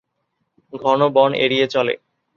ঘন 0.73 0.99
বন 1.15 1.31
এড়িয়ে 1.35 1.65
চলে। 1.67 1.93